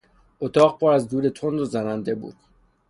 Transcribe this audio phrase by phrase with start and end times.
[0.39, 2.35] اتاق پر از دود تند و زننده بود.